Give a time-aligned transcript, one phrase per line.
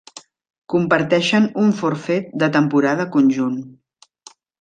[0.73, 3.61] Comparteixen un forfet de temporada conjunt.